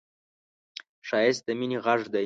ښایست 1.07 1.41
د 1.47 1.49
مینې 1.59 1.77
غږ 1.85 2.01
دی 2.13 2.19